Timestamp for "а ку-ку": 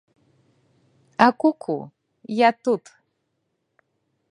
1.25-1.75